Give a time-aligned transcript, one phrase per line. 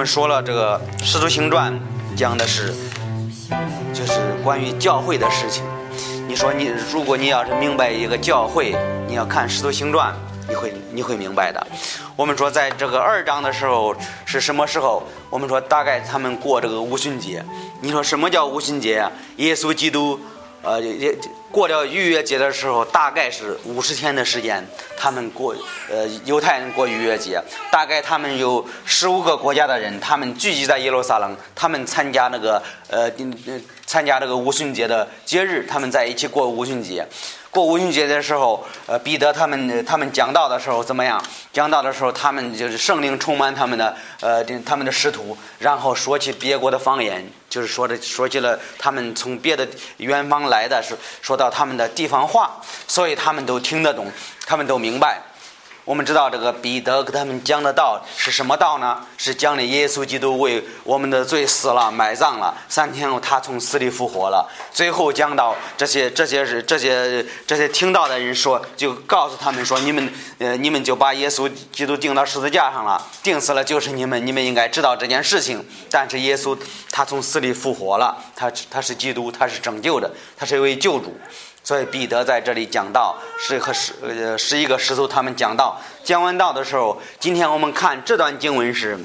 [0.00, 1.70] 我们说了这个《使徒行传》，
[2.16, 2.72] 讲的是
[3.92, 5.62] 就是关于教会的事情。
[6.26, 8.74] 你说你如果你要是明白一个教会，
[9.06, 10.10] 你要看《使徒行传》，
[10.48, 11.66] 你会你会明白的。
[12.16, 13.94] 我们说在这个二章的时候
[14.24, 15.02] 是什么时候？
[15.28, 17.44] 我们说大概他们过这个五旬节。
[17.82, 19.12] 你说什么叫五旬节啊？
[19.36, 20.18] 耶稣基督。
[20.62, 21.16] 呃，也
[21.50, 24.64] 过了逾越节的时候，大概是五十天的时间，
[24.96, 25.54] 他们过，
[25.90, 27.42] 呃，犹太人过逾越节，
[27.72, 33.10] 大概他们有十五个国家的人，他们聚集在耶路撒冷，他们参加那个，呃，
[33.86, 37.06] 参加这个无旬节的节日，他们在一起过无旬节。
[37.50, 41.20] 过五旬节的时候，呃，彼得他们他们讲道的时候怎么样？
[41.52, 54.06] 讲道的时候，他们就是圣灵充满他们的，呃，他们的师徒，然后说起别国的方言，就是说着说起了他们从别的远方来的，是说到他们的地方话，所以他们都听得懂，
[54.46, 55.20] 他们都明白。
[55.90, 58.96] 我们知道这个彼得给他们讲的道是什么道呢？
[59.16, 64.48] 是讲的耶稣基督为我们的罪死了、埋葬了，三天后他从死里复活了。
[64.72, 75.66] 最后讲到这些、这些是这些、这些听到的人说，就告诉他们说：你们呃，你们就把耶稣基督钉到十字架上了，钉死了就是你们，你们应该知道这件事情。
[75.90, 76.56] 但是耶稣
[76.92, 81.12] 他从死里复活了，他他是基督，他是拯救的，他是一位救主。
[81.62, 85.80] 所以彼得在这里讲道，是和十呃十一个师徒他们讲道。
[86.02, 88.98] 讲完道的时候，今天我们看这段经文是，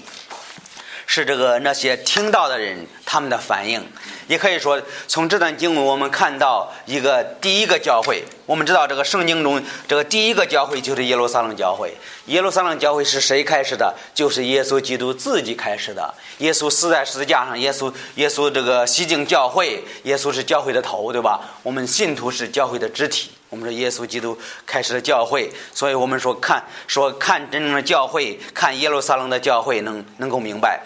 [1.05, 3.85] 是这个那些听到的人他们的反应。
[4.27, 8.23] 也可以说，从这段经文我们看到一个第一个教会。
[8.47, 11.95] 我们知道这个圣经中这个第一个教会就是耶路撒冷教会。
[12.25, 13.93] 耶路撒冷教会是谁开始的？
[14.15, 16.11] 就是耶稣基督自己开始的。
[16.39, 21.39] 耶稣死在十字架上，耶稣耶稣这个洗净教会，耶稣是教会的头，对吧？
[21.61, 23.29] 我们信徒是教会的肢体。
[23.55, 30.83] 我们说耶稣基督开始了教会，所以我们说看说看真正的教会，看耶路撒冷的教会，能能够明白。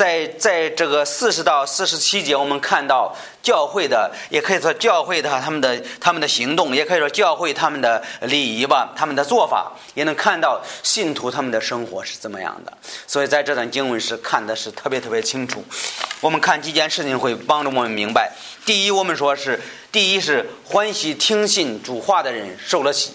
[0.00, 12.72] 在在这个四十到四十七节，我们看到教会的，也可以说教会的他们的他们的行动，也可以说教会他们的礼仪吧，他们的做法，也能看到信徒他们的生活是怎么样的。
[13.06, 15.62] 所以在这段经文是看的是特别特别清楚。
[16.22, 18.32] 我们看几件事情会帮助我们明白。
[18.64, 19.60] 第一，我们说是
[19.92, 23.12] 第一是欢喜听信主话的人受了喜。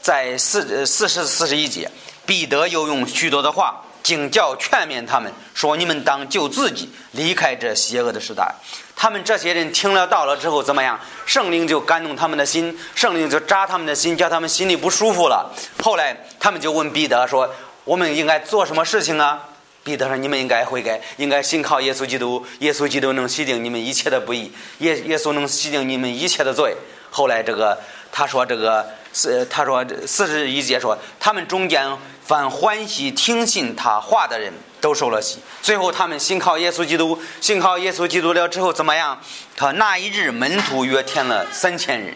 [0.00, 1.90] 在四四十四十一节，
[2.24, 3.82] 彼得又用许多的话。
[4.02, 8.54] 警教劝勉他们说：“你们当救自己，离开这邪恶的时代。”
[8.96, 10.98] 他们这些人听了道了之后怎么样？
[11.24, 15.54] 圣灵就感动他们的心，圣灵就扎他们的心，叫他们心里不舒服了。
[15.82, 17.48] 后来他们就问彼得说
[17.84, 19.46] ：“我们应该做什么事情啊？”
[19.84, 22.44] 彼得说：“你们应该悔改，应该信靠耶稣基督。
[22.58, 26.74] 耶稣基督能洗净你们一切的不义，耶耶稣能洗净你们一切的罪。”
[27.10, 27.78] 后来这个
[28.10, 31.88] 他说：“这个是他说四十一节说他们中间。”
[32.28, 34.52] 凡欢喜听信他话的人
[34.82, 35.38] 都受了洗。
[35.62, 39.18] 最后，他们信靠耶稣基督，信靠耶稣基督了之后怎么样？
[39.56, 42.14] 他那一日门徒约添了三千人。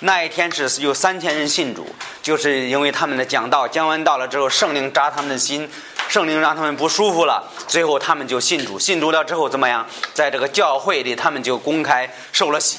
[0.00, 1.86] 那一天是有三千人信主，
[2.20, 5.70] 就是因为他们的讲道讲完道了之后，圣灵扎他们的心，
[6.08, 7.48] 圣灵让他们不舒服了。
[7.68, 9.86] 最后，他们就信主，信主了之后怎么样？
[10.12, 12.78] 在这个教会里，他们就公开受了洗。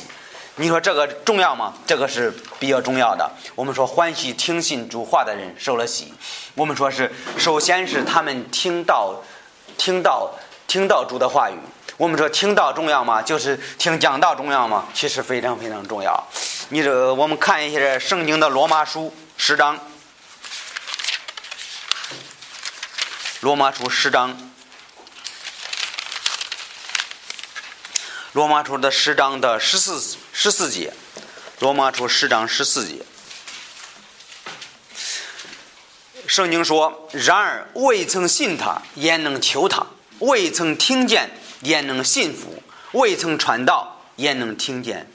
[0.59, 1.73] 你说这个重要吗？
[1.87, 3.31] 这个是比较重要的。
[3.55, 6.13] 我们说欢喜听信主话的人受了喜。
[6.53, 9.23] 我们说是首先是他们听到，
[9.77, 10.29] 听到
[10.67, 11.55] 听到主的话语。
[11.95, 13.21] 我们说听到重要吗？
[13.21, 14.85] 就是听讲道重要吗？
[14.93, 16.27] 其实非常非常重要。
[16.67, 19.79] 你这我们看一下圣经的罗马书十章，
[23.39, 24.37] 罗马书十章。
[28.33, 30.93] 罗马书的十章的十四十四节，
[31.59, 33.01] 罗马书十章十四节，
[36.27, 39.85] 圣经说：“然而未曾信他，焉能求他？
[40.19, 41.29] 未曾听见，
[41.63, 42.63] 焉能信服？
[42.93, 45.11] 未曾传道，焉能听见？”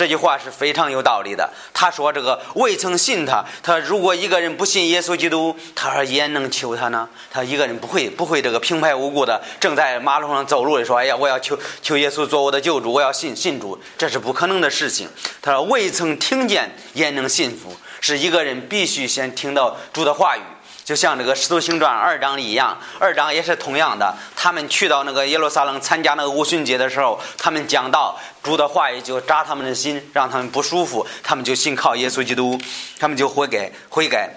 [0.00, 1.46] 这句话是非常有道理的。
[1.74, 7.06] 他说：“这个未曾信他，他如果一个人不信耶稣基督，他说也能求他呢？
[7.30, 15.06] 他一个人不会不会这个平白无故的正在马路上走路的说：‘哎呀，我要求求耶稣做我的救主，我要信信主。’这是不可能的事情。
[15.42, 20.40] 他说未曾听见也能信服，是一个人必须先听到主的话语。”
[20.82, 24.12] 就像这个《使徒行传》二章一样，二章也是同样的。
[24.34, 32.58] 他们去到那个耶路撒冷参加那个五旬节的时候，他们讲到主的话语就扎他们的心，让他们不舒服，他们就信靠耶稣基督，
[32.98, 34.34] 他们就悔改悔改。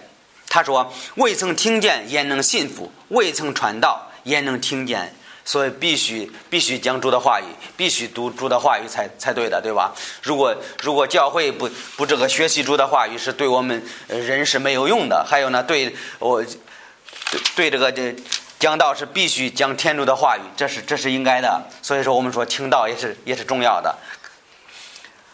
[0.50, 2.92] 他说：“未曾听见焉能信服？
[3.08, 5.16] 未曾传道焉能听见？”
[5.46, 7.46] 所以必须必须讲主的话语，
[7.76, 9.94] 必须读主的话语才才对的，对吧？
[10.22, 15.26] 如果如果教会不不这个学习主的话语，是对我们人是没有用的。
[15.28, 16.42] 还有呢，对我
[17.56, 18.16] 对这个这
[18.64, 21.62] 讲道是必须讲天主的话语，这是这是应该的。
[21.82, 23.94] 所以说，我们说听道也是也是重要的。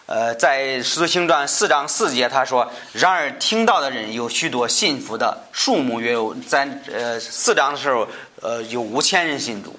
[0.08, 8.08] 呃，在《使徒行传》四章四节，他说：“然而听到的人有许多信服的数目约有在呃四章的时候，
[8.42, 9.78] 呃有五千人信主，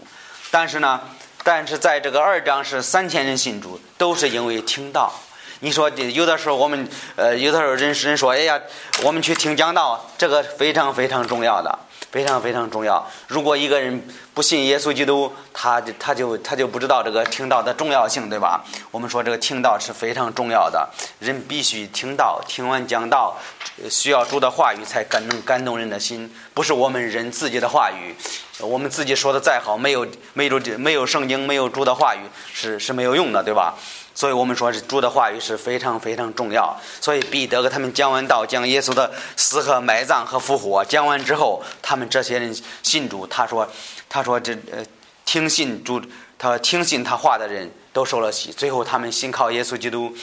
[0.52, 1.00] 但是呢，
[1.42, 5.12] 但是在这个二章是三千人信主，都是因为听到。
[5.58, 8.60] 你说有的时候我们呃有的时候人人说，哎呀，
[9.02, 11.76] 我们去听讲道，这个非常非常重要的。”
[12.10, 13.06] 非常非常重要。
[13.28, 14.02] 如果一个人
[14.34, 18.64] 不信耶稣基督，他就他就他就不知道这个听道的重要性，对吧？
[18.90, 20.88] 我们说这个听道是非常重要的，
[21.20, 23.36] 人必须听道，听完讲道，
[23.88, 28.14] 需要主的话语才感能感动人的心，不是我们人自己的话语。
[28.60, 32.20] 我们自己说的再好，没有没有没有圣经，没有主的话语，
[32.52, 33.74] 是是没有用的，对吧？
[34.20, 36.78] 所以我们说是主的话语是非常非常重要。
[37.00, 43.26] 所以彼得给他们讲完道，讲耶稣的死和埋葬和复活，讲完之后，他们这些人信主。
[43.26, 43.66] 他说
[44.10, 44.84] ：“他说这呃，
[45.24, 46.02] 听信主，
[46.36, 48.52] 他听信他话的人都受了洗。
[48.52, 50.14] 最后他们信靠耶稣基督。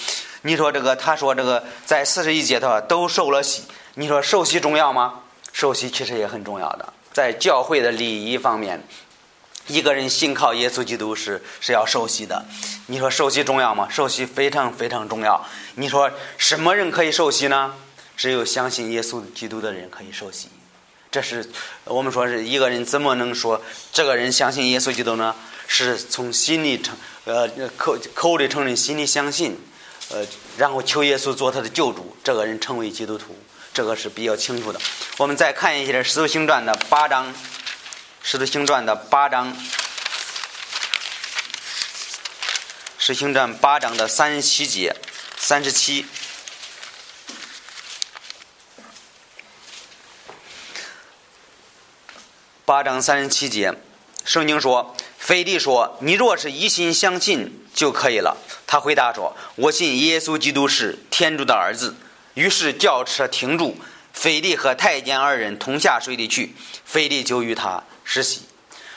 [0.43, 3.63] 你说这个，他说这个在四十一节的话都受了洗。
[3.95, 5.21] 你说受洗重要吗？
[5.51, 8.79] 受洗其实也很重要的，在教会的礼仪方面。”
[9.67, 12.45] 一个人信靠耶稣基督是是要受洗的，
[12.87, 13.87] 你说受洗重要吗？
[13.91, 15.45] 受洗非常非常重要。
[15.75, 17.73] 你说什么人可以受洗呢？
[18.15, 20.47] 只有相信耶稣基督的人可以受洗。
[21.11, 21.49] 这是
[21.83, 23.61] 我们说是一个人怎么能说
[23.91, 25.35] 这个人相信耶稣基督呢？
[25.67, 29.57] 是从心里承呃口口里承认，心里相信，
[30.09, 30.25] 呃，
[30.57, 33.35] 然后求耶稣做他的救主，这个人成为基督徒，
[33.73, 34.79] 这个是比较清楚的。
[35.17, 37.27] 我们再看一下《使徒行传》的八章。
[38.29, 39.53] 《使徒行传》的八章，
[42.97, 44.93] 《使徒行传》八章的三十七节，
[45.37, 46.05] 三十七，
[52.65, 53.73] 八章三十七节，
[54.25, 58.35] 圣经说：“腓力说，你若是一心相信就可以了。”
[58.67, 61.95] 他回答说：“我信耶稣基督是天主的儿子。”
[62.35, 63.77] 于是轿车停住，
[64.11, 66.53] 腓力和太监二人同下水里去，
[66.83, 67.81] 腓力就与他。
[68.09, 68.41] 实习，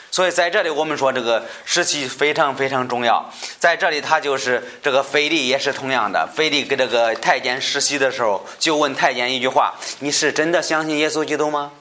[0.09, 3.29] 所以在这里我们说这个实习非常非常重要。
[3.59, 6.25] 在这里，他就是这个菲利也是同样的。
[6.33, 11.73] 菲利跟这个太监实习的时候，就问太监一句话：“你是真的相信耶稣基督吗？”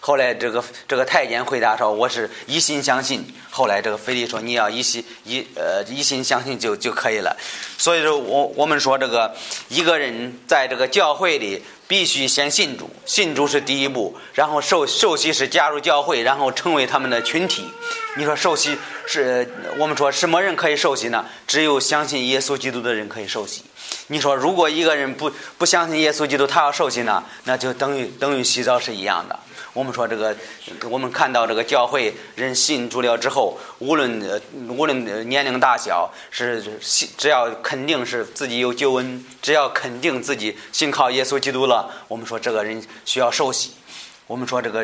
[0.00, 7.36] 后来这个这个太监回答说：“我是一心相信。”后来这个菲利说：“你要一心一呃一心相信就就可以了。”
[7.78, 9.34] 所以说我我们说这个
[9.68, 11.62] 一个人在这个教会里。
[11.88, 17.64] 必须先信主，信主是第一步，然后受受洗是加入教会，然后成为他们的群体。
[18.16, 18.76] 你说受洗
[19.06, 19.48] 是
[19.78, 21.24] 我们说什么人可以受洗呢？
[21.46, 23.62] 只有相信耶稣基督的人可以受洗。
[24.08, 27.22] 你说如果一个人不不相信耶稣基督，他要受洗呢？
[27.44, 29.38] 那就等于等于洗澡是一样的。
[29.76, 30.34] 我们说这个，
[30.88, 43.72] 我们看到这个教会人信主了之后，无论无论年龄大小，是信只要肯定是自己有救恩，只要肯定自己信靠耶稣基督了，我们说这个人需要受洗。
[44.26, 44.82] 我们说这个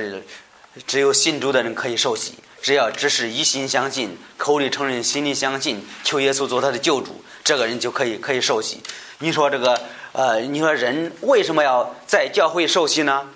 [0.87, 8.83] 只有信主的人可以受洗，只要只是一心相信，口里承认，心里相信，求耶稣做他的救主，这个人就可以可以受洗。
[9.21, 9.81] 你说这个
[10.13, 13.27] 呃，你说人为什么要在教会受洗呢？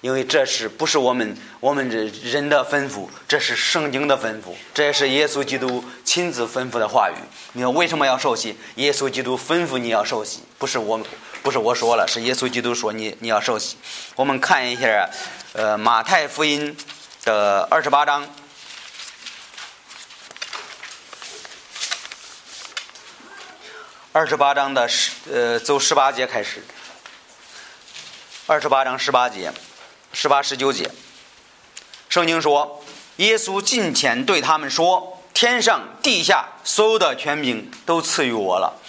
[0.00, 3.08] 因为这是不是我们我们这人的吩咐？
[3.26, 7.14] 这是圣经的吩咐，这也是耶稣基督亲自吩咐的话语。
[7.52, 8.56] 你说为什么要受洗？
[8.76, 11.00] 耶稣基督吩咐你要受洗，不是我，
[11.42, 13.76] 不是我说了，是耶稣基督说你你要受洗。
[14.14, 15.08] 我们看一下，
[15.52, 16.76] 呃，马太福音
[17.24, 18.26] 的二十八章，
[24.12, 26.62] 二十八章的十呃，走十八节开始，
[28.46, 29.52] 二十八章十八节。
[30.18, 30.90] 十八十九节，
[32.08, 32.82] 圣经说
[33.16, 38.80] ：“耶稣近前对他们说：‘天上地下所有的权柄都赐予我了，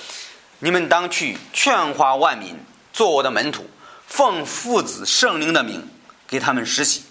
[0.59, 2.57] 你们当去劝化万民，
[2.93, 3.69] 做我的门徒，
[4.07, 5.85] 奉父子圣灵的名
[6.29, 7.03] 给他们实习。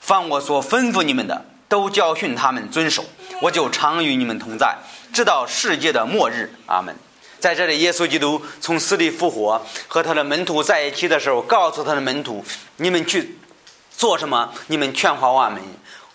[0.00, 3.04] 凡我所吩咐你们的，都教训他们遵守。
[3.40, 4.76] 我就常与你们同在，
[5.12, 6.92] 直到世界的末日。’阿门。”
[7.38, 12.44] 在这里，耶稣基督从死里复活，和他的门徒在一起的时候，告诉他的门徒
[12.78, 13.38] ：“你们去。”
[14.02, 14.52] 做什么？
[14.66, 15.62] 你们劝化万民，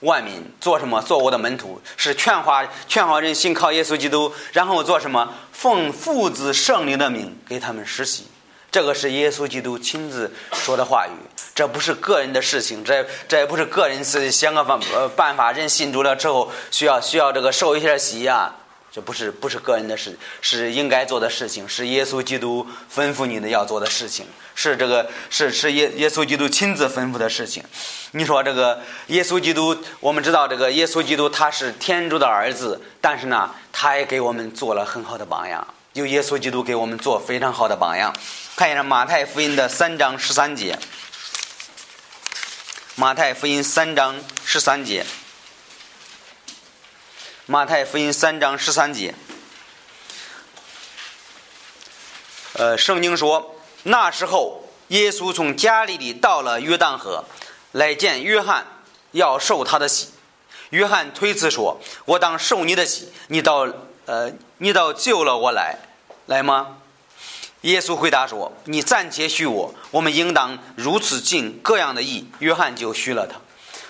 [0.02, 1.02] 万民做什么？
[1.02, 5.32] 做我的门徒，是劝化劝化人信靠耶稣基督，然后做什么？
[5.54, 8.28] 奉父子圣灵的名给他们实习。
[8.70, 11.16] 这个是耶稣基督亲自说的话语，
[11.56, 15.54] 这不是个人的事情，这这也不是个人是想个方呃办法。
[15.54, 18.54] 人信主了之后，需要需要这个受一下洗呀。
[18.98, 24.26] 这不是不是个人的事，是应该做的事情，是耶稣基督吩咐你的要做的事情，
[24.56, 27.64] 是这个是是耶耶稣基督亲自吩咐的事情。
[28.14, 35.68] 你说这个耶稣基督，我们知道这个耶稣基督他是天主的儿子，但是呢，他也给我们做了很好的榜样。
[35.94, 38.12] 有耶稣基督给我们做非常好的榜样。
[38.56, 40.80] 看一下马太福音的三章十三节，
[42.96, 45.06] 马太福音三章十三节。
[47.50, 49.16] 马太福音三章十三节，
[52.52, 57.24] 呃，圣经说，那时候耶稣从加利利到了约旦河，
[57.72, 58.68] 来见约翰，
[59.14, 60.10] 要受他的洗。
[60.72, 63.66] 约翰推辞说：“我当受你的洗，你到
[64.08, 65.78] 呃，你到救了我来，
[66.26, 66.80] 来吗？”
[67.64, 73.40] 耶稣回答说：“你暂且许我，我们应当如此尽各样的义。”约翰就许了他。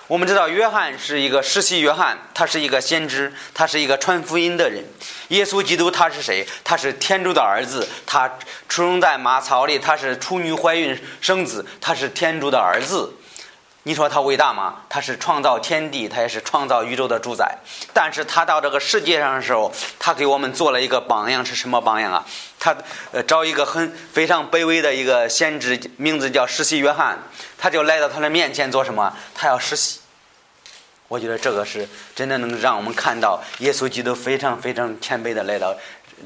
[0.07, 4.81] 我们知道，约翰是一个实习约翰，他是一个先知，他是一个传福音的人。
[5.29, 6.47] 耶稣基督他是谁？
[6.63, 8.25] 他是天主的儿子，他
[8.69, 13.13] 出生在马槽里，他是处女怀孕生子，他是天主的儿子。
[13.88, 14.82] 你说他伟大吗？
[14.89, 17.58] 他是创造天地，他也是创造宇宙的主宰。
[17.94, 22.25] 但是他到这个世界上的时候，他给我们做了一个榜样，是什么榜样啊？
[22.60, 22.75] 他
[23.13, 27.17] 呃找一个很非常卑微的一个先知，名字叫实习约翰。
[27.58, 29.13] 他就来到他的面前做什么？
[29.34, 30.01] 他要实习。
[31.08, 35.74] 我觉得这个是真的能让我们看到耶稣基督非常非常谦卑的来到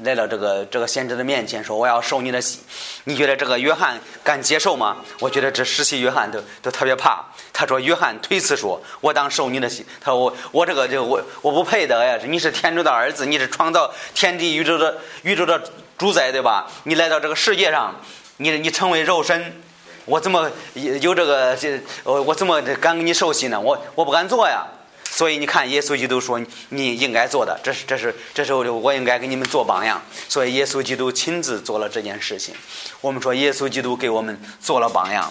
[0.02, 2.60] 来到这个这个先知的面前，说我要受你的洗。
[3.04, 4.96] 你觉得这个约翰敢接受吗？
[5.20, 7.24] 我觉得这实习约翰都都特别怕。
[7.52, 12.18] 他说：“约翰推辞说，我当受你的洗。”他说：“我我这个就我我不配得呀！
[12.26, 15.62] 你是天主的儿子，你是创造天地宇宙的宇宙的
[15.98, 16.66] 主宰，对吧？
[16.84, 17.94] 你来到这个世界上，
[18.38, 19.62] 你你成为肉身。”
[20.04, 23.60] 我怎么有这个这我我怎么敢给你受洗呢？
[23.60, 24.66] 我我不敢做呀。
[25.14, 26.40] 所以你看，耶稣基督说
[26.70, 30.00] 你应该做的，这是这是这时候就我应该给你们做榜样。
[30.26, 32.54] 所以耶稣基督亲自做了这件事情。
[33.02, 35.30] 我们说耶稣基督给我们做了榜样。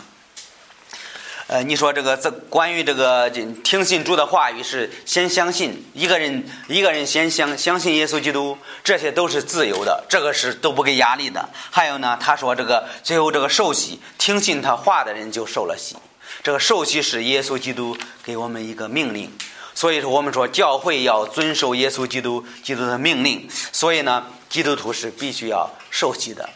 [1.48, 3.28] 呃，你说这个这关于这个
[3.64, 11.50] 听信主的话语是先相信一个人，一个人先相相信耶稣基督，这些都是自由的，这个是都不给压力的。
[11.72, 15.98] 还有呢，他说这个最后这个受洗听信他话的人就受了洗，
[16.44, 19.30] 这个受洗是耶稣基督给我们一个命令，
[19.74, 26.50] 所以说我们说教会要遵守耶稣基督基督的命令，所以呢，基督徒是必须要受洗的。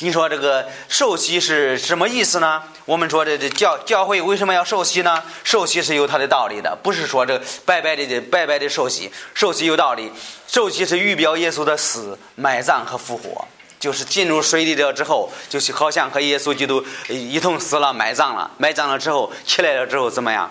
[0.00, 2.62] 你说这个受洗是什么意思呢？
[2.86, 5.22] 我们说这这教教会为什么要受洗呢？
[5.44, 9.10] 受洗是有它的道理的，不是说这白白的白白的受洗。
[9.32, 10.10] 受洗有道理，
[10.48, 13.46] 受洗是预表耶稣的死、埋葬和复活，
[13.78, 18.50] 就是进入水里了之后，就是好像和耶稣基督一同死了、埋葬了。
[18.58, 20.50] 埋葬了之后起来了之后怎么样？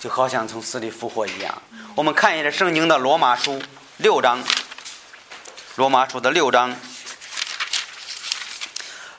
[0.00, 1.62] 就好像从死里复活一样。
[1.94, 3.60] 我们看一下圣经的罗马书
[3.96, 4.42] 六章，
[5.76, 6.76] 罗马书的六章。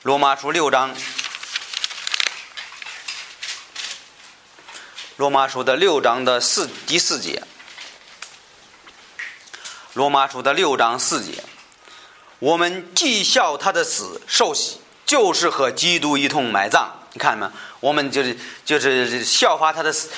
[0.02, 0.96] 罗马书六章，
[5.16, 7.42] 罗马书的六章的四第四节，
[9.92, 11.44] 罗马书的六章四节，
[12.38, 16.90] 我们既效他的死受洗，就是和基督一同埋葬。
[17.12, 17.46] 你看没？
[17.80, 20.08] 我们就是就是效法他的死。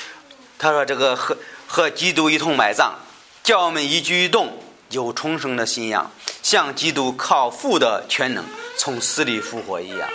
[0.63, 2.93] 他说这个和和基督一同埋葬，
[3.43, 4.57] 叫我们一举一动
[4.91, 6.09] 有重生的信仰，
[6.41, 8.45] 像基督靠父的全能。
[8.77, 10.07] 从死里复活一样，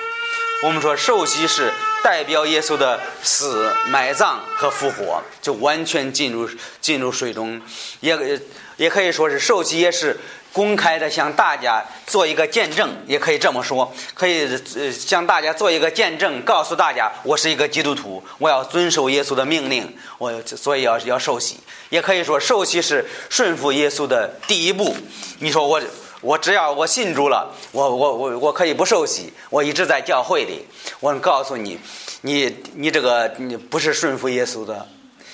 [0.62, 1.70] 我们说受洗是
[2.02, 6.48] 代表耶稣的死、埋葬和复活，就完全进入
[6.80, 7.60] 进入水中，
[8.00, 8.40] 也
[8.78, 10.18] 也可以说是受洗也是
[10.52, 21.56] 公开的向大家做一个见证，也可以这么说，可以呃向大家做一个见证，告诉大家我是一个基督徒，我要遵守耶稣的命令，我所以要要受洗，
[21.90, 24.96] 也可以说受洗是顺服耶稣的第一步。
[25.38, 25.80] 你说我。
[26.20, 29.32] 我只要我信主了，我我我我可以不受洗。
[29.50, 30.66] 我一直在教会里。
[30.98, 31.78] 我告诉你，
[32.22, 34.84] 你你这个你不是顺服耶稣的，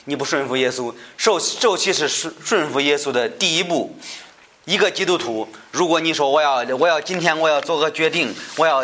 [0.04, 3.96] 你不顺服耶稣，受受洗是顺顺服耶稣的第一步。
[4.64, 8.82] 一个基督徒，如果你说我要我要今天我要做个决定，我要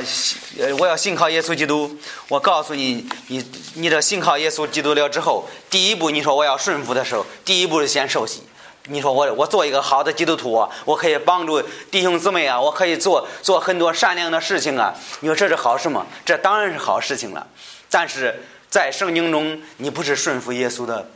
[0.78, 1.96] 我要信靠耶稣基督，
[2.28, 3.42] 我告诉你，你
[3.74, 8.42] 你这信靠耶稣基督了之后，第一步你说我要顺服的时候，第一步是先受洗。
[8.88, 14.94] 你说我我做一个好的基督徒啊，我可以帮助弟兄姊妹啊，我可以做做很多善良的事情啊。
[15.20, 16.06] 你说这是好事吗？
[16.26, 17.46] 这当然是好事情了。
[17.88, 21.08] 但是在圣经中，你不是顺服耶稣的。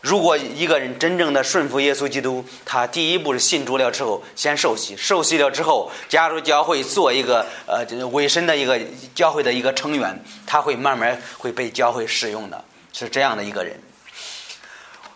[0.00, 8.80] 如果一个人真正的顺服耶稣基督，他第一步是信主了之后，先受洗，受洗了之后加入教会，做一个呃委身的一个
[9.14, 13.76] 教会的一个成员，他会慢慢会被教会使用的，是这样的一个人。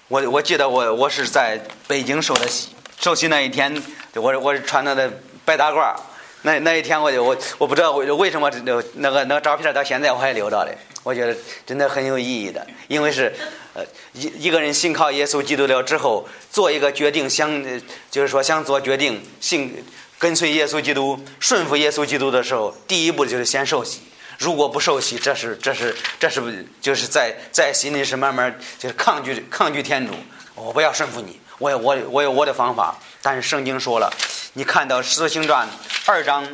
[0.08, 3.80] 我我记得我我是在北京受的洗，受洗那一天，
[4.14, 5.10] 我我穿那的
[5.44, 5.94] 白大褂
[6.42, 10.76] 那那一天我就我我不知道为为什么那那个那个照片到现在我还留着嘞。
[11.02, 13.34] 我觉得真的很有意义的，因为是，
[13.74, 17.62] 呃，一一个人信靠耶稣基督了之后，做一个决定，想
[18.08, 19.84] 就是说想做决定，信
[20.18, 24.02] 跟随耶稣基督，顺服耶稣基督的时候，第一步就是先受洗。
[24.38, 26.48] 如果不受洗，这是这是这是不
[26.80, 30.14] 就是在在心里是慢慢就是抗拒抗拒天主，
[30.54, 32.96] 我不要顺服你，我有我我有我的方法。
[33.20, 34.12] 但是圣经说了，
[34.52, 35.66] 你看到《十字星传》
[36.06, 36.46] 二章。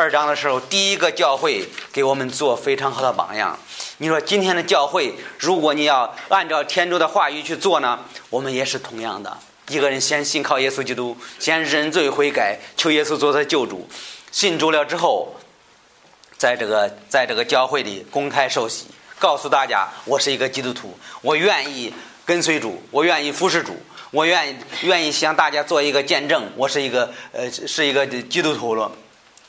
[0.00, 3.58] 二章的时候，第一个教会给我们做非常好的榜样。
[3.98, 7.98] 你说今天的教会，如果你要按照天主的话语去做呢，
[8.30, 9.36] 我们也是同样的。
[9.68, 13.86] 一个人先信靠耶稣基督，先认罪悔改，求耶稣做他救主。
[14.32, 15.34] 信主了之后，
[16.38, 18.86] 在这个在这个教会里公开受洗，
[19.18, 21.92] 告诉大家我是一个基督徒，我愿意
[22.24, 23.76] 跟随主，我愿意服侍主，
[24.10, 28.90] 我愿意愿意向大家做一个见证，我是一个呃是一个基督徒了。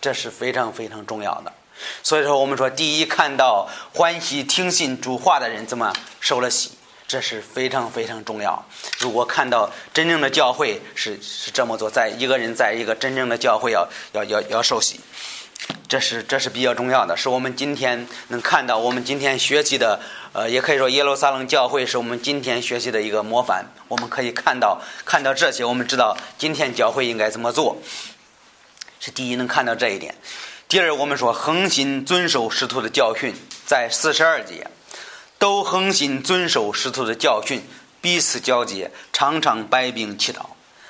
[0.01, 1.53] 这是非常非常重要的，
[2.01, 6.71] 所以说我们说，第一看到欢喜听信主话的人怎么受了洗，
[7.07, 8.65] 这是非常非常重要。
[8.99, 14.99] 如果看到真正的教会是是这么做，在一个人在一个真正的教会要要要要受洗，
[15.87, 19.99] 这是这是比较重要的，是我们今天能看到我们今天学习的，
[20.33, 23.63] 呃，也可以说耶路撒冷教会是我们今天学习的一个模范。
[23.87, 27.77] 我们可以看到看到这些，我们知道今天教会应该怎么做。
[29.03, 30.13] 是第一，能看到这一点。
[30.69, 33.33] 第二，我们说恒心遵守师徒的教训，
[33.65, 34.67] 在四十二节，
[35.39, 37.63] 都恒心遵守师徒的教训，
[37.99, 40.41] 彼此交接，常常摆饼祈祷。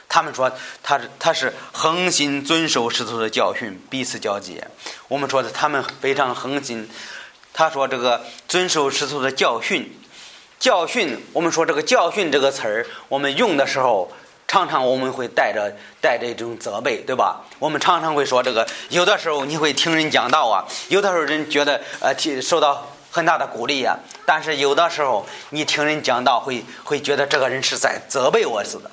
[0.09, 0.51] 他们说，
[0.83, 4.67] 他是他是恒心遵守师徒的教训，彼此交接。
[5.07, 6.89] 我们说的，他们非常恒心。
[7.53, 9.89] 他说这个遵守师徒的教训，
[10.59, 11.17] 教训。
[11.31, 14.11] 我们说这个教训这个词儿，我们用的时候。
[14.51, 17.39] 常常我们会带着带着一种责备，对吧？
[17.57, 23.97] 我们常常会说这个，有的时候你会听人讲道啊，有的时候人觉得呃听，受到很大的鼓励呀。
[24.25, 28.91] 但是有的时候你听人讲道，会会觉得这个人是在责备我似的。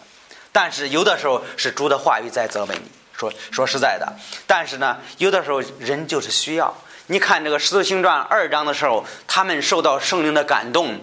[0.53, 4.13] 但是有的时候是主的话语在责备你，说说实在的。
[4.47, 6.73] 但是呢，有的时候人就是需要。
[7.09, 11.01] 你看这个《使徒行传》二章的时候，他们受到圣灵的感动，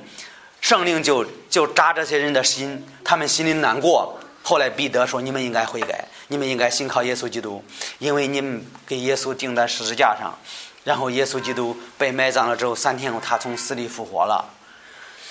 [0.61, 4.17] 圣灵就就扎这些人的心，他们心里难过。
[4.47, 7.63] 后来彼得说：“你们应该悔改，你们应该信靠耶稣基督，
[7.97, 10.37] 因为你们给耶稣钉在十字架上，
[10.83, 14.45] 然后耶稣基督被埋葬了之后，三天后他从死里复活了。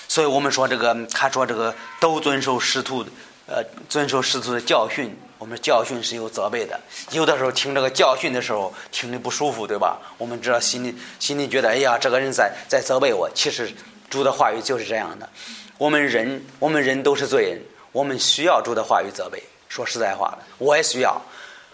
[0.09, 3.05] 所以我们说这个，他说这个都遵守师徒，
[3.47, 5.17] 呃，遵守师徒的教训。
[5.37, 6.77] 我们教训是有责备的，
[7.11, 9.97] 有的时候听这个教训的时候听着不舒服，对吧？
[10.17, 13.29] 我们知道心里心里觉得，哎呀，这个人在在责备我。
[13.33, 13.71] 其实
[14.09, 15.29] 主的话语就是这样的。
[15.77, 17.61] 我们人，我们人都是罪人。”
[17.95, 19.41] 我们需要主的话语责备。
[19.69, 21.21] 说实在话，我也需要，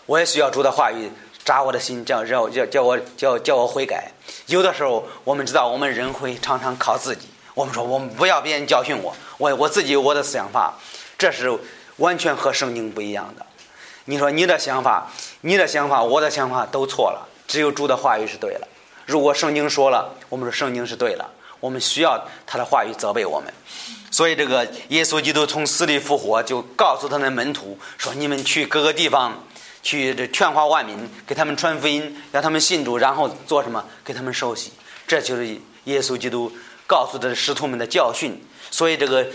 [0.06, 1.12] 我也需要主的话语
[1.44, 4.12] 扎我的心，叫让叫叫我叫叫我悔改。
[4.46, 7.28] 有的时候，我们知道我们人会常常靠自己。
[7.56, 10.76] 我们说，我们不要别人教训我，我我自己有我的想法，
[11.18, 11.52] 这是
[11.98, 13.44] 完全和圣经不一样的。
[14.06, 18.68] 你说你的想法，你的想法，我的想法都错了，只有主的话语是对了。
[19.08, 21.28] 如果圣经说了，我们说圣经是对了，
[21.60, 23.52] 我们需要他的话语责备我们。
[24.12, 29.44] 所以，这个耶稣基督从死里复活，就告诉他的门徒说：“你们去各个地方，
[29.82, 33.84] 去这劝化万民，给他们传福音，让他们信主，然后做什么？
[34.04, 34.72] 给他们受洗。
[35.08, 36.52] 这就是耶稣基督
[36.86, 38.40] 告诉这使徒们的教训。
[38.70, 39.26] 所以，这个。”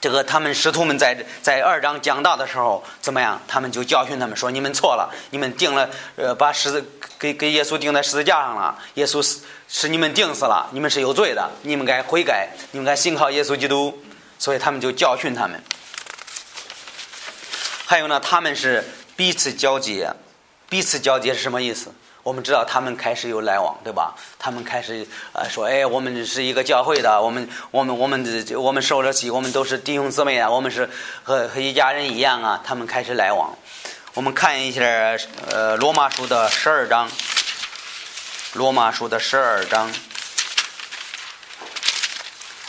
[0.00, 3.40] 这个他们师徒们在在二章讲道的时候怎么样？
[3.48, 6.84] 他们就教训他们说：“你们错了，你们定了呃，把十字
[7.18, 8.78] 给给耶稣钉在十字架上了。
[8.94, 13.98] 耶稣是是你们定死了，你们是有罪的，你们该悔改，你们该信靠耶稣基督。”
[14.38, 15.58] 所以他们就教训他们。
[17.86, 18.84] 还有呢，他们是
[19.16, 20.12] 彼此交接，
[20.68, 21.90] 彼此交接是什么意思？
[22.26, 24.12] 我们知道他们开始有来往，对吧？
[24.36, 30.90] 他们开始呃说，哎，我们是一个教会的，我们我们我们我们受了洗，我们都是弟兄姊妹啊，我们是
[31.22, 32.60] 和和一家人一样啊。
[32.66, 33.56] 他们开始来往。
[34.14, 34.82] 我们看一下
[35.50, 37.08] 呃罗马书的十二章，
[38.54, 39.92] 罗马书的十二章，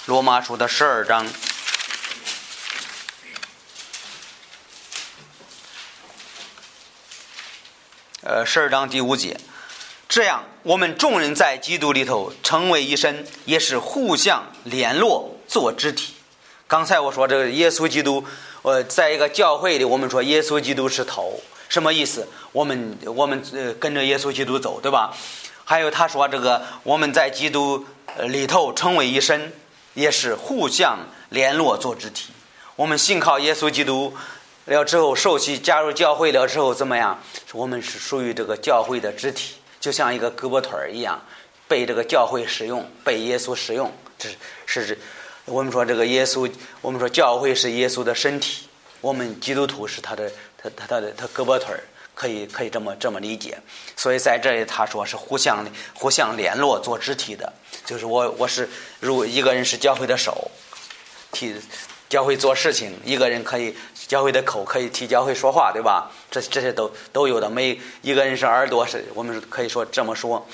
[0.05, 1.25] 罗马书的十二章。
[8.27, 9.39] 呃，十二章第五节，
[10.09, 16.13] 这样我们众人在基督里头成为一身，也是互相联络做肢体。
[16.67, 18.21] 刚才我说这个耶稣基督，
[18.63, 22.27] 呃，在一个教会里，我们说耶稣基督是头，什么意思？
[22.51, 25.15] 我们我们呃跟着耶稣基督走，对吧？
[25.63, 27.85] 还有他说这个我们在基督
[28.25, 29.53] 里头成为一身，
[29.93, 32.33] 也是互相联络做肢体。
[32.75, 34.13] 我们信靠耶稣基督，
[34.67, 37.19] 了之后受洗加入教会了之后怎么样？
[37.53, 41.19] 我们是属于这个教会的肢体，就像一个胳膊腿儿一样，
[41.67, 43.91] 被这个教会使用，被耶稣使用。
[44.19, 44.29] 这
[44.65, 44.99] 是是，
[45.45, 46.51] 我们说这个耶稣，
[46.81, 48.67] 我们说教会是耶稣的身体，
[49.01, 51.83] 我们基督徒是他的他他他的他胳膊腿儿。
[52.17, 53.55] 可以可以这么这么理解，
[53.95, 57.53] 所以在这里他说是互相互相联络做肢体的，
[57.85, 58.67] 就是我我是
[58.99, 60.49] 如果一个人是教会的手，
[61.31, 61.53] 替
[62.09, 63.75] 教会做事情，一个人可以
[64.07, 66.09] 教会的口可以替教会说话，对吧？
[66.31, 67.49] 这这些都都有的。
[67.49, 70.47] 每一个人是耳朵，是我们可以说这么说。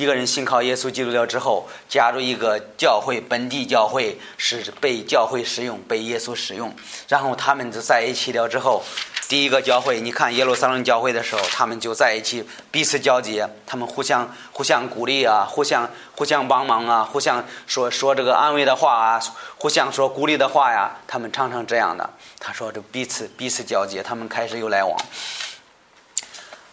[0.00, 6.74] 一个人信靠耶稣基督了之后，加入一个教会本地教会，是被教会使用，被耶稣使用，
[7.06, 8.82] 然后他们就在一起了之后。
[9.28, 19.20] 第一个教会，你看耶路撒冷教会的时候，他们就在一起彼此交接，他们互相互相鼓励啊，互相互相帮忙啊，互相说说这个安慰的话啊，
[19.58, 22.08] 互相说鼓励的话呀，他们常常这样的。
[22.40, 24.98] 他说这彼此彼此交接，他们开始有来往。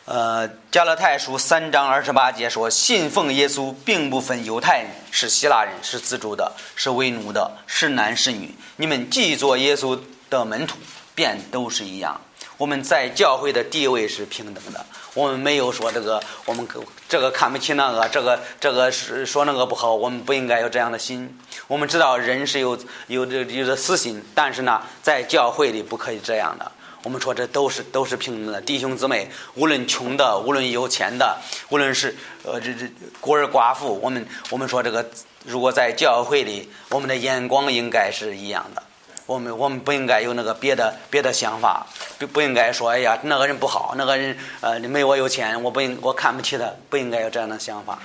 [0.07, 10.77] 呃，加勒泰书三章二十八节说，信奉耶稣并不分犹太人是希腊人，是自主的，是为奴的，是男是女，你们既做耶稣的门徒，
[11.13, 12.21] 便都是一样。
[12.55, 16.65] 我们在教会的地位是平等的，我们没有说这个，我们
[17.09, 21.37] 这个看不起那个，这个这个是说那个不好，我们不应该有这样的心。
[21.67, 26.71] 我们知道人是有有这有的私心，但是呢，在教会里不可以这样的。
[27.07, 31.37] 我们说这都是都是平等的弟兄姊妹，无论穷的，无论有钱的，
[31.69, 32.85] 无论是呃这这
[33.21, 35.09] 孤儿寡妇，我们我们说这个，
[35.45, 38.83] 如果在教会里，我们的眼光应该是一样的。
[39.25, 41.87] 我们我们不应该有那个别的别的想法，
[42.19, 47.97] 不不应该说哎呀那个人不好，那个人呃没我有钱，我不应我看不起他，不应该有这样的想法。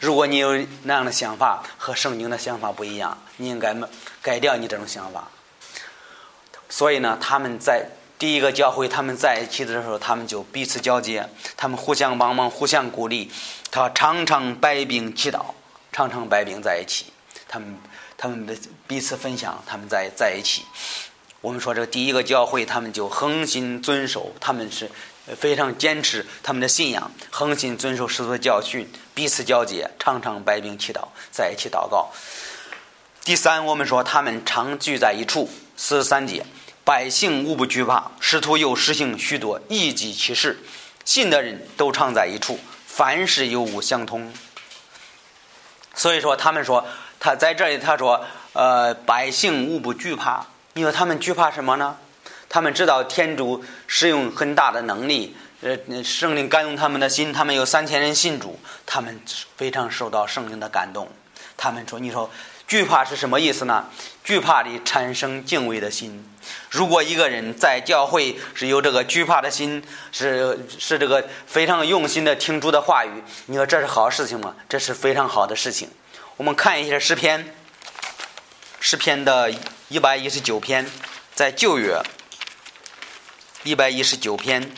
[0.00, 3.74] 如果你有那样的想法和圣经的想法不一样，你应该
[4.20, 5.26] 改掉你这种想法。
[6.68, 7.86] 所以呢，他们在
[8.20, 13.28] 第一个教会他们在一起的时候，他们就彼此交接，他们互相帮忙，互相鼓励，
[13.72, 15.40] 他常常摆饼祈祷，
[15.90, 17.06] 常常摆饼在一起，
[17.48, 17.76] 他们。
[18.22, 18.54] 他们的
[18.86, 20.62] 彼此分享，他们在在一起。
[21.40, 24.90] 我们说这第一个教会，他们就恒心遵守，他们是
[25.38, 32.10] 非常坚持他们的信仰，恒心遵守师徒的教训，彼此交接，常常摆饼祈祷，在一起祷告。
[33.24, 36.44] 第三，我们说他们常聚在一处，四十三节，
[36.90, 40.58] 百姓无不惧怕，师徒又实行许多异己奇事，
[41.04, 44.32] 信的人都常在一处，凡事有无相通。
[45.94, 46.84] 所以说，他们说。
[47.20, 48.24] 他在这里他说
[48.54, 50.44] ：“呃，百姓无不惧怕。
[50.72, 51.96] 你说他们惧怕什么呢？
[52.48, 57.32] 他们知道天主使用很大的能力，呃，圣灵感动他们的心。
[57.32, 59.20] 他们有三千人信主，他们
[59.56, 61.08] 非常受到圣灵的感动。
[61.56, 62.28] 他们说：‘你说
[62.70, 63.90] 惧怕是什么意思呢？
[64.22, 66.24] 惧怕里产生敬畏的心。
[66.70, 74.54] 如果一个人在教会是有这个惧怕的心，是是这个非常用心的听主的话语，你说这是好事情吗？
[74.68, 75.90] 这是非常好的事情。”
[76.38, 77.52] 我们看一下诗篇，
[78.78, 79.52] 诗篇的
[79.88, 80.88] 一百一十九篇，
[81.34, 82.00] 在旧约
[83.64, 84.70] 一百一十九篇，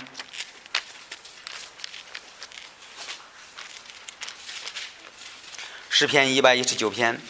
[5.91, 7.21] 诗篇一百一十九篇，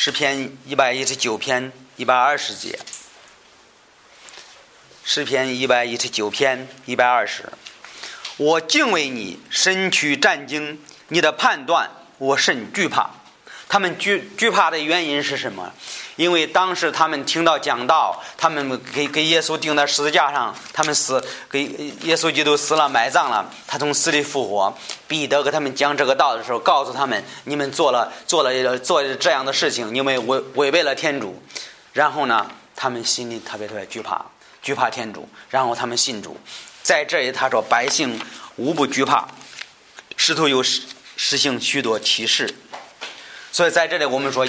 [0.00, 2.78] 诗篇一百一十九篇一百二十节，
[5.04, 7.52] 诗篇一百一十九篇一百二十。
[8.36, 13.10] 我敬畏你，身躯战惊，你的判断我甚惧怕。
[13.68, 15.70] 他们惧惧怕的原因是什么？
[16.16, 21.64] 因为当时他们听到讲道，他们给给耶稣钉在十字架上，他们死给
[22.02, 24.76] 耶稣基督死了埋葬了，他从死里复活。
[25.06, 31.40] 彼得给他们讲这个道的时候，告诉他们：你们做了做了做这样的事情，你们违违背了天主。
[31.92, 34.24] 然后呢，他们心里特别特别惧怕，
[34.62, 36.36] 惧怕天主，然后他们信主。
[36.82, 38.18] 在这里，他说：“百姓
[38.56, 39.28] 无不惧怕，
[40.16, 40.82] 师徒有实
[41.16, 42.52] 实行许多奇事。”
[43.58, 44.46] 所以在这里，我们说，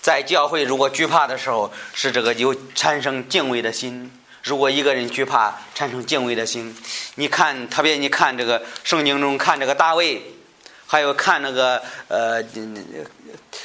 [0.00, 4.08] 在教会如果惧怕的时候，是这个有产生敬畏的心。
[4.44, 6.72] 如果一个人惧怕，产生敬畏的心，
[7.16, 10.22] 你看，特别你看这个圣经中看这个大卫，
[10.86, 12.40] 还有看那个呃，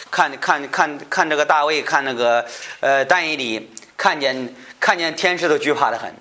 [0.10, 2.44] 看看看看这个大卫，看那个
[2.80, 6.12] 呃但以理，看见看见天使都惧怕的很。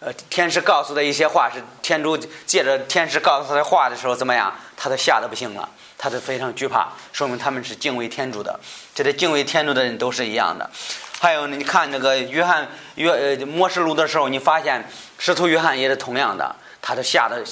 [0.00, 4.54] 呃，天使告诉的一些话是天主借着天使告诉他的话的时候怎么样？
[4.76, 5.66] 他都吓得不行了，
[6.04, 8.60] 他都非常惧怕，说明他们是敬畏天主的。
[8.94, 10.70] 这里敬畏天主的人都是一样的。
[11.18, 14.86] 还有呢，你看那个约翰约呃末世录的时候，你发现
[15.18, 17.42] 使徒约翰也是同样的，他都吓得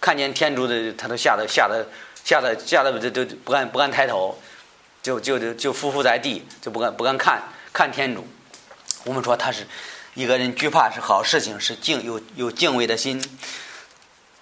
[0.00, 1.86] 看见天主的，他都吓得吓得
[2.24, 4.36] 吓得吓得都都不敢不敢抬头。
[5.04, 7.40] 就就就就匍匐在地，就不敢不敢看
[7.72, 8.26] 看天主。
[9.04, 9.64] 我们说他是
[10.14, 13.22] 一个人惧怕是好事情，是敬有有敬畏的心。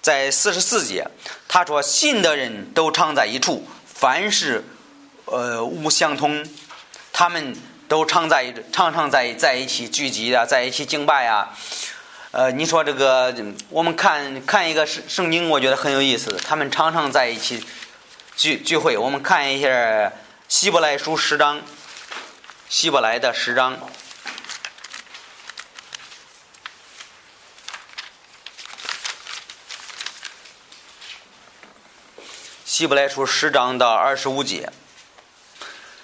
[0.08, 1.06] 在四十四节，
[1.46, 4.64] 他说信的人都常在一处，凡事
[5.26, 6.42] 呃无相通，
[7.12, 7.54] 他们
[7.88, 11.54] 都常在常常在在一起聚集啊，在一起敬拜啊。
[12.30, 13.34] 呃，你说这个，
[13.68, 16.34] 我们看看一个圣圣经，我觉得很有意思。
[16.42, 17.62] 他们常常在一起
[18.34, 18.96] 聚聚会。
[18.96, 20.10] 我们看一下
[20.48, 21.60] 希伯来书十章，
[22.70, 23.78] 希伯来的十章，
[32.78, 34.70] 希伯来书十章到二十五节，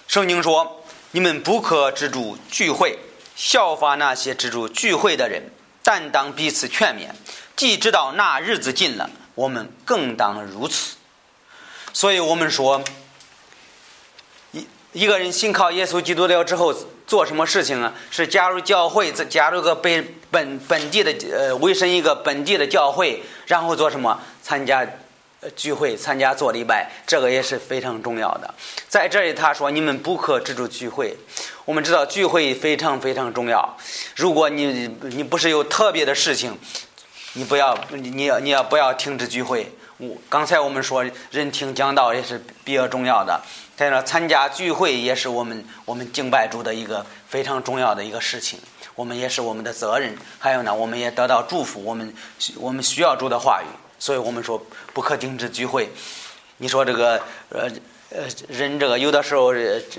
[0.08, 0.82] 圣经说
[1.12, 2.98] ：“你们不可止住聚会，
[3.36, 5.52] 效法那些止住聚会的人。”
[5.84, 7.10] 但当彼此劝勉，
[7.54, 10.96] 既知道那日子近了，我们更当如此。
[11.92, 12.82] 所以我们说，
[14.50, 16.74] 一一个人信靠耶稣基督了之后，
[17.06, 17.94] 做什么事情啊？
[18.10, 24.20] 是加入教会，加入个本本本地的呃，为神一个本地的教会，然后做什么？
[24.42, 24.84] 参加。
[25.56, 28.54] 聚会参加做礼拜，这个也是非常重要的。
[28.88, 31.16] 在这里他说：“你们不可止住聚会。”
[31.64, 33.76] 我们知道聚会非常非常重要。
[34.16, 36.58] 如果你你不是有特别的事情，
[37.32, 39.72] 你不要你要你要不要停止聚会。
[39.96, 43.40] 我刚才我们说人听讲道也是比较重要的。
[43.76, 48.58] 在那参加聚会也是我们我们敬拜主的一个非常重要的一个事情。
[48.94, 50.16] 我们也是我们的责任。
[50.38, 51.82] 还有呢，我们也得到祝福。
[51.82, 52.14] 我们
[52.56, 53.66] 我们需要主的话语。
[54.04, 54.62] 所以我们说
[54.92, 55.88] 不可停止聚会。
[56.58, 57.70] 你说这个呃
[58.10, 59.50] 呃人这个有的时候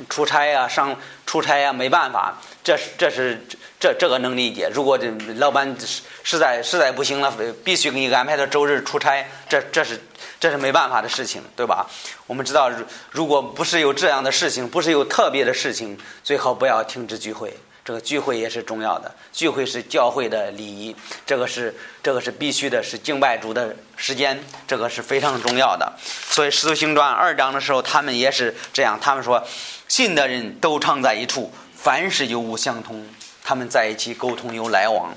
[0.07, 3.43] 出差呀上出差呀没办法，这是这是
[3.79, 4.69] 这这个能理解。
[4.71, 5.75] 如果这老板
[6.23, 9.99] 实在实在不行了，必须给你安排到周日出差，这这是
[10.39, 11.89] 这是没办法的事情，对吧？
[12.27, 12.71] 我们知道，
[13.09, 17.57] 如果不是有这样的事情，不是有特别的事情，最好不要停止聚会。
[17.85, 21.71] 这个聚会也是重要的，聚会是教会的礼仪，这个是
[22.01, 25.93] 这个是必须的，是敬拜主的时间，这个是非常重要的。
[26.27, 29.45] 所以《使徒行传》二章的时候，他们也是这样，他们说，
[29.87, 33.07] 信的人都常在一处，凡事有无相通，
[33.43, 35.13] 他们在一起沟通有来往。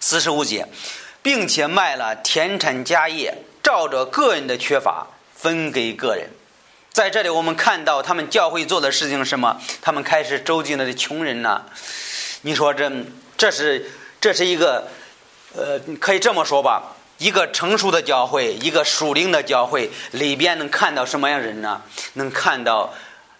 [0.00, 0.66] 四十五节，
[1.20, 6.30] 并且卖了田产家业，照着个人的缺乏分给个人。
[6.98, 9.56] 在这里，我们看到他们教会做的事情是什么？
[9.80, 11.62] 他们开始周济那些穷人呐。
[12.42, 12.90] 你说这
[13.36, 13.88] 这是
[14.20, 14.88] 这是一个
[15.54, 16.96] 呃，可以这么说吧？
[17.18, 21.80] 一个成熟的教会，一个属灵的教会里边能看到什么样人呢？
[22.14, 22.92] 能看到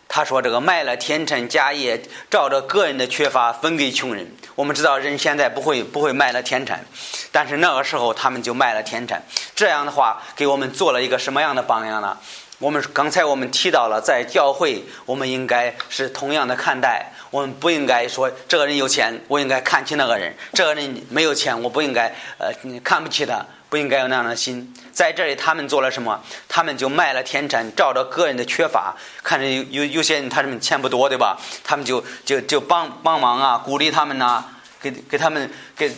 [0.08, 4.26] 他说这个卖了田产家业，照着个人的缺乏分给穷人。
[4.54, 6.84] 我们知道人现在不会不会卖了田产，
[7.30, 9.22] 但是那个时候他们就卖了田产。
[9.54, 12.16] 这样的话，给我们做了一个什么样的榜样呢？
[12.58, 17.12] 我们刚才我们提到了，在教会，我们应该是同样的看待。
[17.30, 22.50] 我们不应该说这个人有钱，我应该看起那个人；这个人没有钱，我不应该呃
[22.82, 24.74] 看不起他，不应该有那样的心。
[24.92, 26.20] 在这里，他们做了什么？
[26.48, 31.38] 他们就卖了田产，照着个人的缺乏，看着有有有些人他们钱不多，对吧？
[31.62, 34.44] 他们就就就帮帮忙啊，鼓励他们呐，
[34.80, 35.92] 给给他们给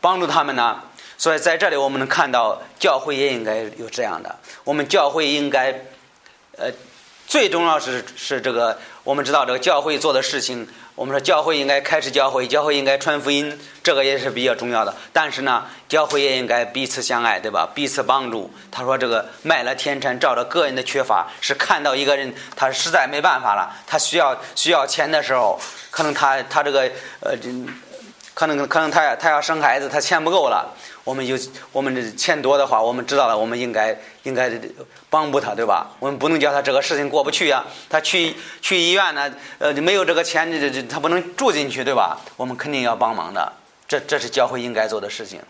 [0.00, 0.82] 帮助他们呐。
[1.18, 4.38] 所以在这里，我们能看到教会也应该有这样的。
[4.64, 5.84] 我们教会应该，
[6.56, 6.72] 呃，
[7.26, 8.78] 最重要是是这个。
[9.02, 10.68] 我们知道这个教会做的事情，
[11.00, 14.94] 我们说教会应该开始教会，教会应该传福音，这个也是比较重要的。
[15.14, 17.66] 但是呢，教会也应该彼此相爱，对吧？
[17.74, 18.52] 彼此帮助。
[18.70, 25.58] 他说这个卖了田产，照着个人的缺乏，是看到一个人他实在没办法了，他需要需要钱的时候，
[25.90, 26.82] 可能他他这个
[27.20, 27.32] 呃，
[28.34, 30.68] 可能可能他他要生孩子，他钱不够了。
[31.10, 31.36] 我们有
[31.72, 34.48] 我们这钱多的话，我们知道了，我们应该应该
[35.08, 35.90] 帮助他，对吧？
[35.98, 37.64] 我们不能叫他这个事情过不去呀。
[37.88, 42.20] 他去去医院呢，呃，没有这个钱，这这他不能住进去，对吧？
[42.36, 43.52] 我们肯定要帮忙的，
[43.88, 45.40] 这这是教会应该做的事情。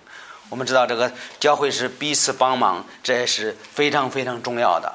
[0.48, 4.90] 我们知道这个教会是彼此帮忙，这也是非常非常重要的。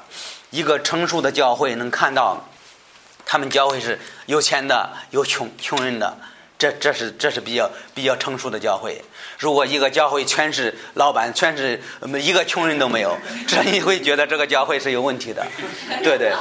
[0.50, 2.44] 一个成熟的教会能看到，
[3.24, 6.18] 他们教会是有钱的，有穷穷人的。
[6.58, 9.00] 这这是这是比较比较成熟的教会。
[9.38, 11.80] 如果一个教会全是老板，全是
[12.20, 15.46] 一个穷人都没有， 这你会觉得这个教会是有问题的，
[16.02, 16.32] 对对。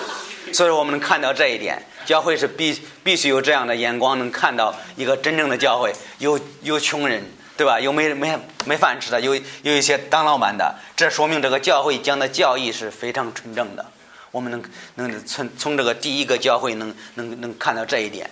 [0.54, 7.22] 所以我们能看到这一点，教会是必必须有这样的眼光，能看到一个真正的教会，有有穷人，
[7.58, 7.80] 对吧？
[7.80, 13.86] 有没没没饭吃的，有有一些当老板的，这说明这个教会讲的教义是非常纯正的。
[14.32, 14.64] 我们能
[14.96, 18.30] 能从从这个第一个教会能能能看到这一点，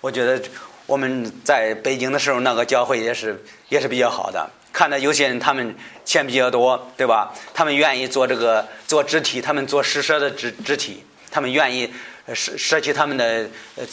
[0.00, 0.42] 我觉得。
[0.86, 4.48] 我们在北京的时候，那个教会也是也是比较好的。
[4.72, 7.32] 看到有些人他们钱比较多，对吧？
[7.54, 11.92] 他们愿意做这个做肢体，他们做施舍的肢肢体，他们愿意
[12.34, 13.84] 舍舍弃他们的呃，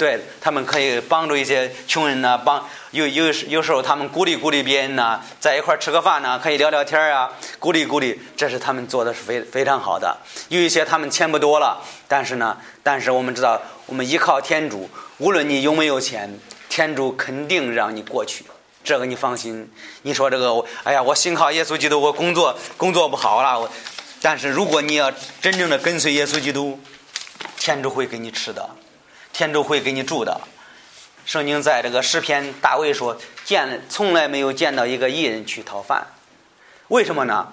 [0.00, 10.16] 对他们可以帮助一些穷人呢，帮有有有时候他们鼓励鼓励别人呢，在一块吃个饭呢，可以聊聊天啊，鼓励鼓励，这是他们做的是非非常好的。
[10.48, 16.34] 有一些他们钱不多了，但是呢，但是我们知道，我们依靠天主，无论你有没有钱，
[16.70, 18.46] 天主肯定让你过去。
[18.82, 23.70] 这个你放心，你说这个，哎呀，我信靠耶稣基督，我工作工作不好了，我，
[24.22, 26.80] 但是如果你要真正的跟随耶稣基督，
[27.58, 28.66] 天主会给你吃的，
[29.40, 30.38] 天主会给你住的。
[31.24, 36.06] 圣经在这个诗篇，大卫说，见从来没有见到一个艺人去讨饭，
[36.88, 37.50] 为什么呢？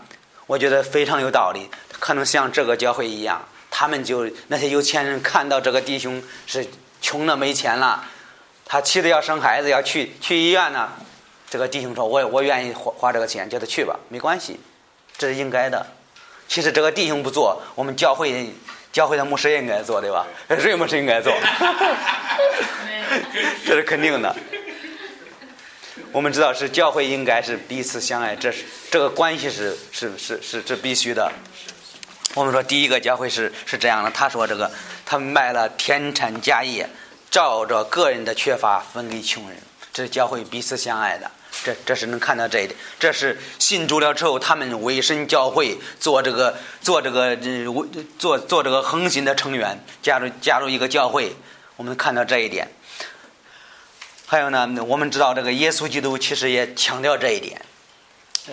[0.48, 6.68] 我觉得非常有道理，可能像这个教会一样，他们就那些有钱人看到这个弟兄是
[7.00, 8.04] 穷的没钱了，
[8.66, 10.92] 他妻子要生孩子要去去医院呢。
[11.50, 14.60] 这个弟兄说：“我我愿意花花这个钱，叫他去吧，没关系，
[15.18, 15.88] 这是应该的。
[16.50, 18.54] 其实这个弟兄不做，我们教会
[18.92, 20.26] 教会的牧师也应该做，对吧？
[20.60, 21.32] 谁牧师应该做？
[23.66, 24.36] 这是肯定的。
[26.12, 31.32] 我们知道是教会应该是彼此相爱，这是这个关系是是是是是必须的。
[32.34, 34.72] 我们说第一个教会是是这样的，他说这个
[35.06, 36.90] 他卖了田产家业，
[37.30, 39.58] 照着个人的缺乏分给穷人，
[40.04, 41.30] 是教会彼此相爱的。”
[41.64, 47.36] 这这是能看到这一点，这是信主了之后，他们委身教会做这个做这个
[48.20, 51.36] 做做这个恒心的成员，加入加入一个教会，
[51.76, 52.70] 我们看到这一点。
[54.28, 57.60] 还有呢，我们知道这个耶稣基督其实也强调这一点。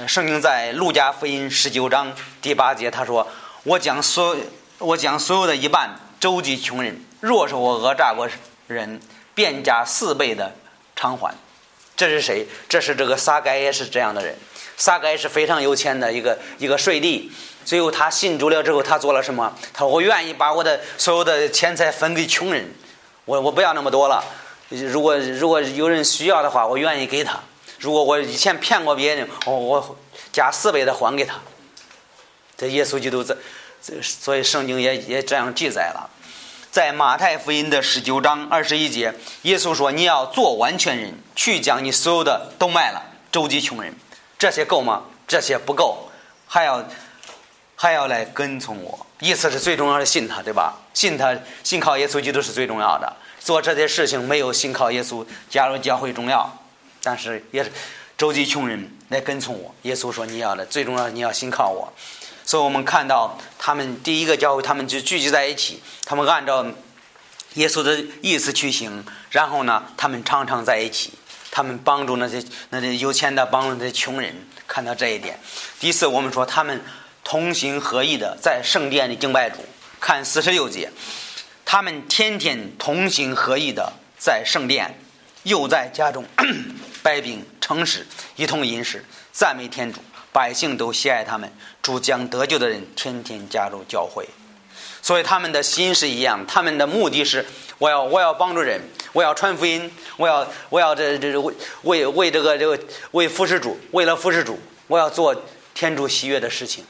[0.08, 3.28] 圣经在路加福音十九章第八节他说
[3.64, 4.34] ：“我将所
[4.78, 8.26] 我将所有的一半周济穷人，若是我讹诈过
[8.66, 8.98] 人，
[9.34, 10.54] 便加四倍的
[10.96, 11.34] 偿还。”
[11.96, 12.46] 这是谁？
[12.68, 14.36] 这是这个撒该也是这样的人。
[14.76, 17.30] 撒该是非常有钱的一个一个税吏。
[17.64, 19.56] 最后他信主了之后，他做了什么？
[19.72, 22.68] 他说：“我愿意把我的所有的钱财分给穷人。
[23.24, 24.24] 我我不要那么多了。
[24.68, 27.38] 如果如果有人需要的话，我愿意给他。
[27.78, 29.96] 如果我以前骗过别人，我我
[30.32, 31.36] 加四倍的还给他。”
[32.58, 33.36] 这耶稣基督这
[33.80, 36.10] 这，所以圣经也也这样记载了。
[36.74, 43.94] 在马太福音的十九章二十一节，耶稣说：“你要做完全人，去将你所有的都卖了，周济穷人。
[44.36, 45.04] 这些够吗？
[45.28, 46.10] 这些不够，
[46.48, 46.84] 还要
[47.76, 49.06] 还要来跟从我。
[49.20, 50.76] 意思是最重要的信他，对吧？
[50.92, 51.32] 信他，
[51.62, 53.12] 信靠耶稣基督是最重要的。
[53.38, 56.58] 做这些事情没有信靠耶稣，加入教会重要，
[57.04, 57.70] 但是也是
[58.18, 59.72] 周济穷人来跟从我。
[59.82, 61.92] 耶稣说：你要的最重要，你要信靠我。”
[62.44, 66.64] 所以我们看到他们第一个教会，他们就聚集在一起，他们按照
[67.54, 71.14] 耶稣的意思去行，然后呢，他们常常在一起，
[71.50, 74.34] 他们帮助那些那些有钱的，帮助那些穷人，
[74.66, 75.38] 看到这一点。
[75.80, 76.84] 第四，我们说他们
[77.22, 79.64] 同心合意的在圣殿里敬拜主，
[79.98, 80.90] 看四十六节，
[81.64, 84.98] 他们天天同心合意的在圣殿，
[85.44, 86.24] 又在家中
[87.02, 89.02] 摆饼诚实，一同饮食，
[89.32, 90.00] 赞美天主。
[90.32, 91.48] 百姓都喜爱他们，
[91.84, 94.26] 主将得救的人天天加入教会，
[95.02, 97.44] 所以他们的心是一样，他们的目的是
[97.76, 98.80] 我要我要帮助人，
[99.12, 105.36] 我要传福音，我要我要这这为为为这个这个为服侍主，为了服侍主，我要做
[105.74, 106.86] 天主喜悦的事情。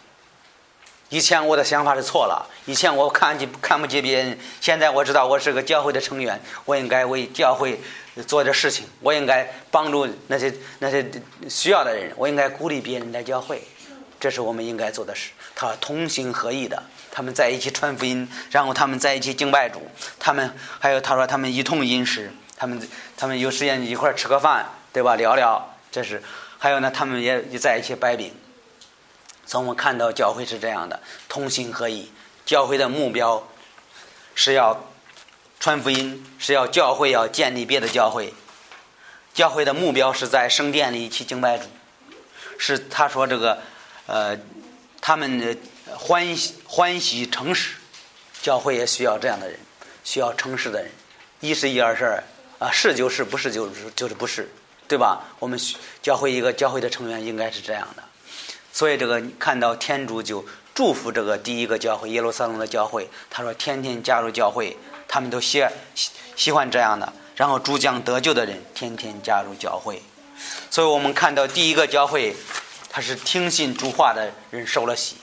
[1.09, 7.81] 以前我的想法是错了，以前我看起看不起别人，现在我知道我是个教会的成员，我应该为教会。
[8.29, 11.05] 做点事情，我应该帮助那些那些
[11.49, 13.61] 需要的人，我应该鼓励别人来教会，
[14.25, 15.33] 这是我们应该做的事。
[15.55, 19.87] 他同心合意的，他们在一起传福音，然后他们在一起敬拜主，
[20.19, 25.15] 他们还有他说他们一同饮食，他们他们有时间一块吃个饭，对吧？
[25.17, 26.23] 聊聊，这是
[26.57, 28.35] 还有呢，他们也在一起摆饼。
[29.45, 32.11] 从我看到教会是这样的，同心合意，
[32.47, 33.47] 教会的目标
[34.35, 34.87] 是要。
[35.61, 38.35] 传福音是要教会要建立别的教会，
[39.33, 41.65] 教会的目标是在圣殿里去敬拜主，
[42.59, 43.63] 是他说这个，
[44.07, 44.39] 呃，
[45.01, 45.57] 他们
[45.97, 47.77] 欢喜欢喜诚实，
[48.43, 49.59] 教会也需要这样的人，
[50.03, 50.91] 需要诚实的人，
[51.41, 52.25] 一是一二是二
[52.59, 54.49] 啊，是就是，不是就是就是不是，
[54.87, 55.25] 对吧？
[55.39, 55.59] 我们
[56.03, 58.03] 教会一个教会的成员应该是这样的，
[58.73, 64.77] 所以这个看到天主就祝福这个第一个教会耶路撒冷的教会，他说天天加入教会。
[65.07, 65.65] 他们都喜
[65.95, 70.03] 喜喜欢这样的，然后主将得救的人天天加入教会，
[70.73, 72.35] 所以我们看到第一个教会，
[72.95, 75.17] 他是听信主话的人受了洗，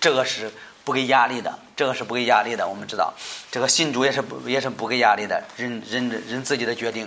[0.00, 0.50] 这个是
[0.82, 2.66] 不给压力的，这个是不给压力的。
[2.66, 3.12] 我们知道，
[3.50, 7.06] 这个信主也是不也是不给压力的，人人人自己的决定。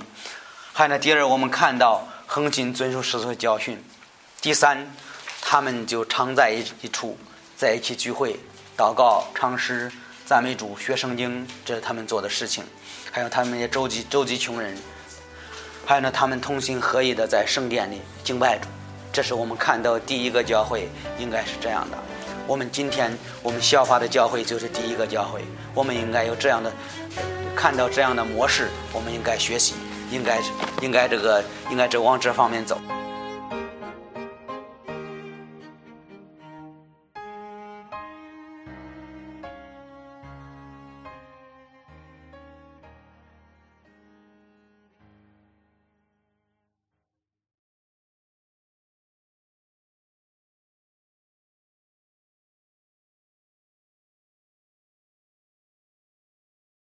[0.73, 3.77] 还有呢，第二，我们看到恒心遵守师徒的教训；
[4.39, 4.93] 第三，
[5.41, 7.17] 他们就常在一一处，
[7.57, 8.39] 在一起聚会、
[8.77, 9.91] 祷告、唱诗。
[10.23, 12.63] 赞美主、学圣经，这是他们做的事情。
[13.11, 14.77] 还有他们也周济周济穷人，
[15.83, 18.67] 还有呢，他们同心合意的在圣殿里敬拜主。
[19.11, 20.87] 这是我们看到第一个教会
[21.19, 21.97] 应该是这样的。
[22.47, 25.41] 我们今天我们效法的教会就是第一个教会，
[25.73, 26.71] 我们应该有这样的
[27.55, 29.75] 看到这样的模式，我们应该学习，
[30.11, 30.39] 应该
[30.81, 32.79] 应该这个应该这往这方面走。